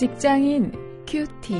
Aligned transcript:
직장인 0.00 0.72
큐티. 1.06 1.54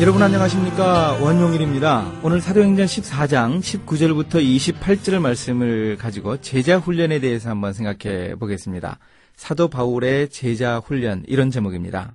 여러분 0.00 0.22
안녕하십니까 0.22 1.18
원용일입니다. 1.20 2.12
오늘 2.22 2.40
사도행전 2.40 2.86
14장 2.86 3.58
19절부터 3.58 4.34
28절 4.36 5.18
말씀을 5.18 5.96
가지고 5.96 6.40
제자 6.40 6.78
훈련에 6.78 7.18
대해서 7.18 7.50
한번 7.50 7.72
생각해 7.72 8.36
보겠습니다. 8.36 9.00
사도 9.34 9.66
바울의 9.66 10.28
제자 10.28 10.78
훈련 10.78 11.24
이런 11.26 11.50
제목입니다. 11.50 12.14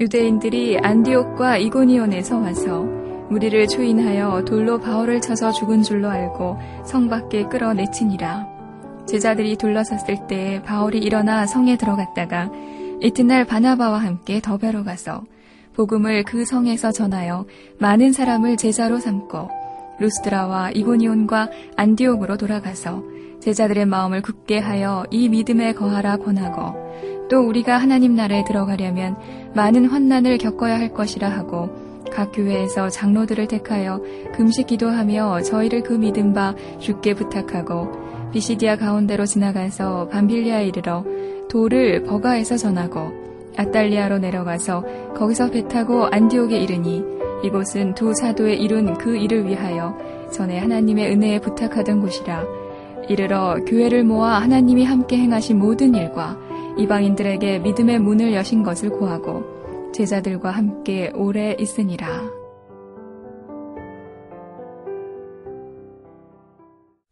유대인들이 0.00 0.78
안디옥과 0.78 1.58
이고니온에서 1.58 2.38
와서 2.38 2.86
우리를 3.28 3.68
추인하여 3.68 4.46
돌로 4.46 4.80
바울을 4.80 5.20
쳐서 5.20 5.52
죽은 5.52 5.82
줄로 5.82 6.08
알고 6.08 6.56
성 6.86 7.10
밖에 7.10 7.44
끌어내치니라. 7.44 8.48
제자들이 9.06 9.56
둘러섰을 9.56 10.26
때 10.26 10.62
바울이 10.64 10.98
일어나 11.00 11.44
성에 11.44 11.76
들어갔다가 11.76 12.50
이튿날 13.02 13.44
바나바와 13.44 13.98
함께 13.98 14.40
더베로 14.40 14.84
가서 14.84 15.22
복음을 15.74 16.24
그 16.24 16.46
성에서 16.46 16.92
전하여 16.92 17.44
많은 17.78 18.12
사람을 18.12 18.56
제자로 18.56 19.00
삼고 19.00 19.50
루스드라와 19.98 20.70
이고니온과 20.70 21.50
안디옥으로 21.76 22.38
돌아가서 22.38 23.02
제자들의 23.40 23.84
마음을 23.84 24.22
굳게 24.22 24.60
하여 24.60 25.04
이 25.10 25.28
믿음에 25.28 25.74
거하라 25.74 26.16
권하고 26.16 27.09
또 27.30 27.46
우리가 27.46 27.78
하나님 27.78 28.14
나라에 28.14 28.44
들어가려면 28.44 29.16
많은 29.54 29.86
환난을 29.86 30.38
겪어야 30.38 30.78
할 30.78 30.92
것이라 30.92 31.28
하고 31.28 31.70
각 32.12 32.32
교회에서 32.32 32.90
장로들을 32.90 33.46
택하여 33.46 34.02
금식 34.34 34.66
기도하며 34.66 35.42
저희를 35.42 35.82
그 35.82 35.92
믿음 35.92 36.34
바 36.34 36.54
죽게 36.80 37.14
부탁하고 37.14 38.30
비시디아 38.32 38.76
가운데로 38.76 39.26
지나가서 39.26 40.08
밤빌리아에 40.08 40.66
이르러 40.66 41.04
돌을 41.48 42.02
버가에서 42.02 42.56
전하고 42.56 43.12
아달리아로 43.56 44.18
내려가서 44.18 44.84
거기서 45.14 45.50
배 45.50 45.66
타고 45.68 46.06
안디옥에 46.06 46.58
이르니 46.58 47.04
이곳은 47.44 47.94
두 47.94 48.12
사도의 48.14 48.60
이룬 48.60 48.94
그 48.98 49.16
일을 49.16 49.46
위하여 49.46 49.96
전에 50.30 50.58
하나님의 50.58 51.10
은혜에 51.10 51.40
부탁하던 51.40 52.00
곳이라. 52.00 52.44
이르러 53.08 53.56
교회를 53.66 54.04
모아 54.04 54.40
하나님이 54.40 54.84
함께 54.84 55.16
행하신 55.16 55.58
모든 55.58 55.94
일과 55.94 56.38
이방인들에게 56.78 57.58
믿음의 57.60 57.98
문을 58.00 58.32
여신 58.32 58.62
것을 58.62 58.90
고하고 58.90 59.92
제자들과 59.92 60.50
함께 60.50 61.10
오래 61.14 61.56
있으니라. 61.58 62.40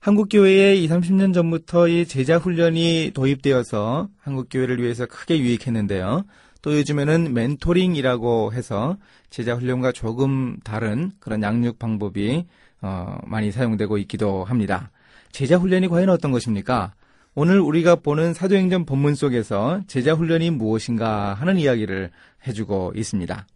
한국교회에 0.01 0.77
20, 0.77 0.91
30년 0.91 1.35
전부터 1.35 1.89
이 1.89 2.07
제자 2.07 2.39
훈련이 2.39 3.11
도입되어서 3.15 4.09
한국교회를 4.21 4.81
위해서 4.81 5.07
크게 5.07 5.39
유익했는데요. 5.39 6.25
또 6.63 6.77
요즘에는 6.77 7.35
멘토링이라고 7.35 8.53
해서 8.53 8.97
제자 9.31 9.55
훈련과 9.55 9.93
조금 9.93 10.57
다른 10.65 11.13
그런 11.21 11.43
양육 11.43 11.79
방법이 11.79 12.47
어, 12.81 13.19
많이 13.27 13.53
사용되고 13.53 13.99
있기도 13.99 14.45
합니다. 14.45 14.91
제자 15.33 15.57
훈련이 15.57 15.89
과연 15.89 16.09
어떤 16.09 16.33
것입니까? 16.33 16.95
오늘 17.41 17.61
우리가 17.61 17.95
보는 17.95 18.35
사도행전 18.35 18.85
본문 18.85 19.15
속에서 19.15 19.81
제자 19.87 20.13
훈련이 20.13 20.51
무엇인가 20.51 21.35
하는 21.35 21.57
이야기를 21.57 22.11
해주고 22.45 22.95
있습니다. 22.97 23.47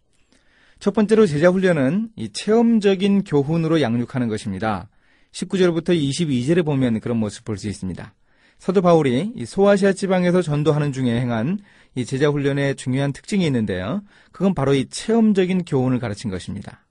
첫 0.79 0.93
번째로 0.93 1.25
제자 1.25 1.49
훈련은 1.49 2.11
이 2.15 2.29
체험적인 2.31 3.25
교훈으로 3.25 3.81
양육하는 3.81 4.29
것입니다. 4.29 4.87
19절부터 5.33 5.89
22절에 5.89 6.63
보면 6.63 7.01
그런 7.01 7.17
모습 7.17 7.43
볼 7.43 7.57
수 7.57 7.67
있습니다. 7.67 8.13
사도 8.57 8.81
바울이 8.81 9.33
소아시아 9.45 9.91
지방에서 9.91 10.41
전도하는 10.41 10.93
중에 10.93 11.19
행한 11.19 11.59
이 11.95 12.05
제자 12.05 12.29
훈련의 12.29 12.77
중요한 12.77 13.11
특징이 13.11 13.45
있는데요. 13.45 14.01
그건 14.31 14.53
바로 14.53 14.73
이 14.73 14.87
체험적인 14.87 15.65
교훈을 15.65 15.99
가르친 15.99 16.31
것입니다. 16.31 16.85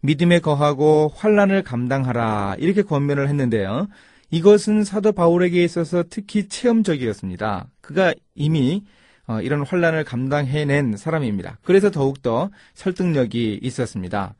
믿음에 0.00 0.38
거하고 0.38 1.12
환란을 1.14 1.64
감당하라 1.64 2.56
이렇게 2.60 2.80
권면을 2.80 3.28
했는데요. 3.28 3.88
이것은 4.30 4.84
사도 4.84 5.12
바울에게 5.12 5.62
있어서 5.64 6.04
특히 6.08 6.48
체험적이었습니다. 6.48 7.68
그가 7.80 8.14
이미 8.34 8.84
어, 9.26 9.40
이런 9.40 9.64
환란을 9.64 10.04
감당해낸 10.04 10.96
사람입니다. 10.96 11.58
그래서 11.62 11.90
더욱더 11.90 12.50
설득력이 12.74 13.60
있었습니다. 13.62 14.34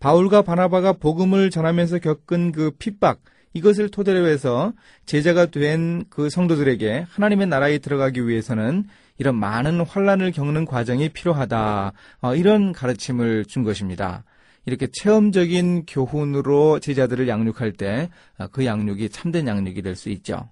바울과 0.00 0.42
바나바가 0.42 0.94
복음을 0.94 1.50
전하면서 1.50 2.00
겪은 2.00 2.50
그 2.50 2.72
핍박, 2.78 3.20
이것을 3.54 3.88
토대로 3.90 4.26
해서 4.26 4.72
제자가 5.06 5.46
된 5.46 6.04
그 6.10 6.28
성도들에게 6.30 7.06
하나님의 7.08 7.46
나라에 7.46 7.78
들어가기 7.78 8.26
위해서는 8.26 8.84
이런 9.18 9.36
많은 9.36 9.80
환란을 9.80 10.32
겪는 10.32 10.64
과정이 10.64 11.10
필요하다. 11.10 11.92
어, 12.22 12.34
이런 12.34 12.72
가르침을 12.72 13.44
준 13.44 13.62
것입니다. 13.62 14.24
이렇게 14.64 14.86
체험적인 14.86 15.86
교훈으로 15.86 16.78
제자들을 16.80 17.26
양육할 17.28 17.72
때 17.72 18.08
그 18.52 18.64
양육이 18.64 19.08
참된 19.10 19.46
양육이 19.46 19.82
될 19.82 19.96
수 19.96 20.08
있죠. 20.10 20.48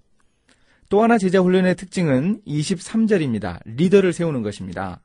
또 0.88 1.02
하나 1.02 1.18
제자 1.18 1.40
훈련의 1.40 1.76
특징은 1.76 2.42
23절입니다. 2.46 3.60
리더를 3.64 4.12
세우는 4.12 4.42
것입니다. 4.42 5.00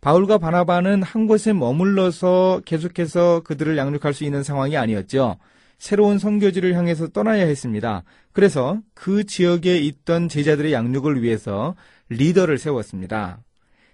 바울과 0.00 0.38
바나바는 0.38 1.02
한 1.02 1.26
곳에 1.26 1.52
머물러서 1.52 2.62
계속해서 2.64 3.40
그들을 3.44 3.76
양육할 3.76 4.14
수 4.14 4.24
있는 4.24 4.42
상황이 4.42 4.76
아니었죠. 4.76 5.36
새로운 5.78 6.18
선교지를 6.18 6.74
향해서 6.74 7.08
떠나야 7.08 7.46
했습니다. 7.46 8.04
그래서 8.32 8.80
그 8.94 9.24
지역에 9.24 9.78
있던 9.78 10.28
제자들의 10.28 10.72
양육을 10.72 11.22
위해서 11.22 11.74
리더를 12.08 12.58
세웠습니다. 12.58 13.40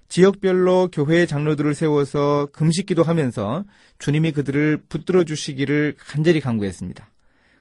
지역별로 0.08 0.88
교회의 0.92 1.26
장로들을 1.26 1.74
세워서 1.74 2.48
금식기도 2.52 3.02
하면서 3.02 3.64
주님이 3.98 4.32
그들을 4.32 4.82
붙들어 4.88 5.24
주시기를 5.24 5.94
간절히 5.98 6.40
간구했습니다. 6.40 7.10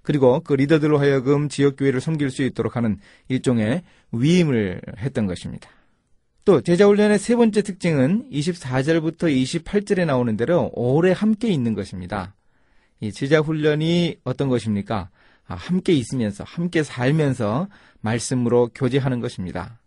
그리고 0.02 0.42
그 0.42 0.54
리더들로 0.54 1.00
하여금 1.00 1.50
지역교회를 1.50 2.00
섬길 2.00 2.30
수 2.30 2.44
있도록 2.44 2.76
하는 2.76 3.00
일종의 3.28 3.84
위임을 4.12 4.82
했던 5.00 5.26
것입니다. 5.26 5.70
또 6.46 6.62
제자훈련의 6.62 7.18
세 7.18 7.36
번째 7.36 7.64
특징은 7.64 8.30
24절부터 8.32 9.24
28절에 9.64 10.06
나오는 10.06 10.38
대로 10.38 10.70
오래 10.74 11.12
함께 11.12 11.48
있는 11.48 11.74
것입니다. 11.74 12.36
이 13.00 13.12
제자훈련이 13.12 14.18
어떤 14.24 14.48
것입니까? 14.48 15.10
아, 15.48 15.56
함께 15.56 15.94
있으면서, 15.94 16.44
함께 16.44 16.84
살면서 16.84 17.68
말씀으로 18.02 18.70
교제하는 18.76 19.20
것입니다. 19.20 19.80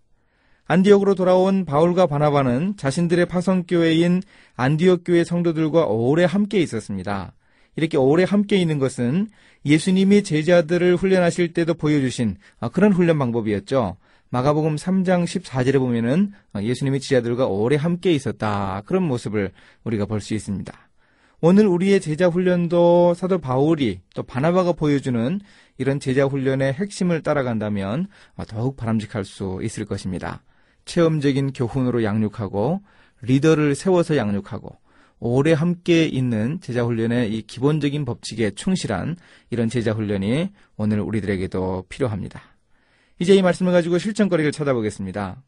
안디옥으로 0.70 1.14
돌아온 1.14 1.64
바울과 1.64 2.06
바나바는 2.06 2.76
자신들의 2.76 3.24
파송교회인 3.24 4.22
안디옥 4.54 5.00
교회 5.02 5.24
성도들과 5.24 5.86
오래 5.86 6.26
함께 6.26 6.60
있었습니다. 6.60 7.32
이렇게 7.74 7.96
오래 7.96 8.24
함께 8.24 8.56
있는 8.56 8.78
것은 8.78 9.28
예수님이 9.64 10.22
제자들을 10.22 10.96
훈련하실 10.96 11.54
때도 11.54 11.72
보여주신 11.72 12.36
아, 12.60 12.68
그런 12.68 12.92
훈련 12.92 13.18
방법이었죠. 13.18 13.96
마가복음 14.28 14.76
3장 14.76 15.24
14절에 15.24 15.78
보면은 15.78 16.32
예수님이 16.60 17.00
제자들과 17.00 17.46
오래 17.46 17.76
함께 17.76 18.12
있었다. 18.12 18.82
그런 18.84 19.04
모습을 19.04 19.52
우리가 19.84 20.04
볼 20.04 20.20
수 20.20 20.34
있습니다. 20.34 20.70
오늘 21.40 21.66
우리의 21.66 22.02
제자 22.02 22.26
훈련도 22.26 23.14
사도 23.14 23.38
바울이 23.38 24.00
또 24.14 24.22
바나바가 24.22 24.72
보여주는 24.72 25.40
이런 25.78 25.98
제자 25.98 26.26
훈련의 26.26 26.74
핵심을 26.74 27.22
따라간다면 27.22 28.08
더욱 28.48 28.76
바람직할 28.76 29.24
수 29.24 29.60
있을 29.62 29.86
것입니다. 29.86 30.42
체험적인 30.88 31.52
교훈으로 31.52 32.02
양육하고 32.02 32.82
리더를 33.22 33.76
세워서 33.76 34.16
양육하고 34.16 34.76
오래 35.20 35.52
함께 35.52 36.06
있는 36.06 36.60
제자 36.60 36.84
훈련의 36.84 37.32
이 37.32 37.42
기본적인 37.42 38.04
법칙에 38.04 38.52
충실한 38.52 39.16
이런 39.50 39.68
제자 39.68 39.92
훈련이 39.92 40.50
오늘 40.76 41.00
우리들에게도 41.00 41.84
필요합니다. 41.88 42.40
이제 43.18 43.34
이 43.34 43.42
말씀을 43.42 43.72
가지고 43.72 43.98
실천거리를 43.98 44.50
찾아보겠습니다. 44.52 45.42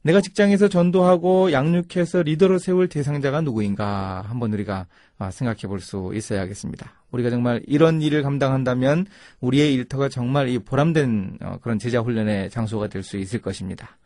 내가 0.00 0.20
직장에서 0.20 0.68
전도하고 0.68 1.52
양육해서 1.52 2.22
리더로 2.22 2.58
세울 2.58 2.88
대상자가 2.88 3.40
누구인가 3.40 4.22
한번 4.28 4.52
우리가 4.52 4.86
아, 5.18 5.30
생각해 5.30 5.60
볼 5.68 5.80
수 5.80 6.12
있어야겠습니다. 6.14 6.92
우리가 7.10 7.30
정말 7.30 7.62
이런 7.66 8.02
일을 8.02 8.22
감당한다면 8.22 9.06
우리의 9.40 9.72
일터가 9.74 10.08
정말 10.08 10.48
이 10.48 10.58
보람된 10.58 11.38
어, 11.42 11.58
그런 11.62 11.78
제자 11.78 12.00
훈련의 12.00 12.50
장소가 12.50 12.88
될 12.88 13.02
수 13.02 13.16
있을 13.16 13.40
것입니다. 13.40 13.96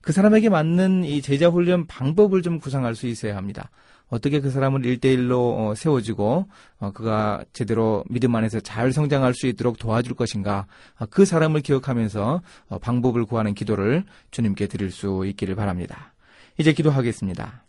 그 0.00 0.12
사람에게 0.12 0.48
맞는 0.48 1.04
이 1.04 1.22
제자 1.22 1.48
훈련 1.48 1.86
방법을 1.86 2.42
좀 2.42 2.58
구상할 2.58 2.94
수 2.94 3.06
있어야 3.06 3.36
합니다. 3.36 3.70
어떻게 4.10 4.40
그 4.40 4.50
사람을 4.50 4.86
일대일로 4.86 5.56
어, 5.58 5.74
세워주고 5.74 6.46
어, 6.80 6.90
그가 6.92 7.44
제대로 7.52 8.04
믿음 8.08 8.34
안에서 8.34 8.60
잘 8.60 8.92
성장할 8.92 9.34
수 9.34 9.46
있도록 9.46 9.78
도와줄 9.78 10.14
것인가 10.14 10.66
어, 10.98 11.06
그 11.06 11.24
사람을 11.24 11.60
기억하면서 11.60 12.40
어, 12.68 12.78
방법을 12.78 13.26
구하는 13.26 13.54
기도를 13.54 14.04
주님께 14.30 14.66
드릴 14.66 14.90
수 14.90 15.24
있기를 15.26 15.54
바랍니다. 15.56 16.14
이제 16.56 16.72
기도하겠습니다. 16.72 17.64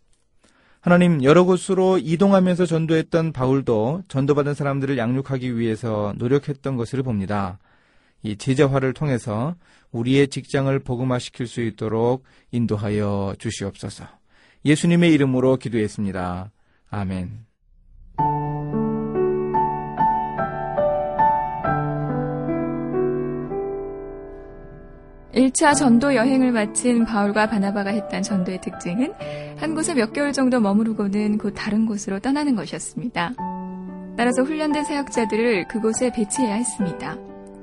하나님 0.82 1.24
여러 1.24 1.44
곳으로 1.44 1.98
이동하면서 1.98 2.66
전도했던 2.66 3.34
바울도 3.34 4.04
전도받은 4.08 4.54
사람들을 4.54 4.98
양육하기 4.98 5.58
위해서 5.58 6.14
노력했던 6.18 6.78
것을 6.78 7.04
봅니다. 7.04 7.60
이 8.22 8.38
제자화를 8.38 8.94
통해서 8.94 9.56
우리의 9.92 10.28
직장을 10.28 10.78
복음화시킬 10.80 11.48
수 11.48 11.62
있도록 11.62 12.24
인도하여 12.52 13.36
주시옵소서. 13.40 14.06
예수님의 14.66 15.14
이름으로 15.14 15.58
기도했습니다. 15.58 16.52
아멘. 16.90 17.46
1차 25.34 25.76
전도 25.76 26.16
여행을 26.16 26.52
마친 26.52 27.06
바울과 27.06 27.48
바나바가 27.48 27.92
했던 27.92 28.22
전도의 28.22 28.62
특징은 28.62 29.14
한 29.58 29.76
곳에 29.76 29.94
몇 29.94 30.12
개월 30.12 30.34
정도 30.34 30.60
머무르고는 30.60 31.38
곧 31.38 31.54
다른 31.56 31.86
곳으로 31.86 32.20
떠나는 32.20 32.56
것이었습니다. 32.56 33.34
따라서 34.18 34.42
훈련된 34.44 34.84
사역자들을 34.84 35.68
그곳에 35.68 36.12
배치해야 36.12 36.56
했습니다. 36.56 37.18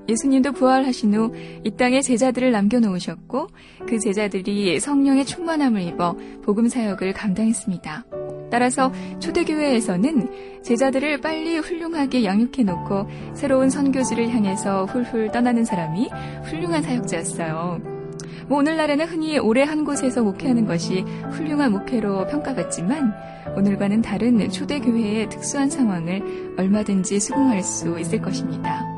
예수님도 0.08 0.53
부활하신 0.53 1.14
후 1.14 1.32
이 1.67 1.70
땅에 1.70 2.00
제자들을 2.00 2.53
남겨놓으셨고 2.53 3.49
그 3.88 3.99
제자들이 3.99 4.79
성령의 4.79 5.25
충만함을 5.25 5.82
입어 5.82 6.17
복음 6.44 6.69
사역을 6.69 7.12
감당했습니다. 7.12 8.05
따라서 8.50 8.93
초대교회에서는 9.19 10.62
제자들을 10.62 11.20
빨리 11.20 11.58
훌륭하게 11.58 12.25
양육해놓고 12.25 13.35
새로운 13.35 13.69
선교지를 13.70 14.31
향해서 14.31 14.85
훌훌 14.85 15.32
떠나는 15.32 15.64
사람이 15.64 16.08
훌륭한 16.44 16.82
사역자였어요. 16.82 17.97
뭐 18.49 18.58
오늘날에는 18.58 19.06
흔히 19.06 19.38
오래 19.41 19.64
한 19.64 19.85
곳에서 19.85 20.23
목회하는 20.23 20.67
것이 20.67 21.00
훌륭한 21.32 21.73
목회로 21.73 22.29
평가받지만 22.29 23.12
오늘과는 23.56 24.03
다른 24.03 24.49
초대교회의 24.49 25.29
특수한 25.31 25.69
상황을 25.69 26.55
얼마든지 26.56 27.19
수긍할 27.19 27.64
수 27.64 27.99
있을 27.99 28.23
것입니다. 28.23 28.95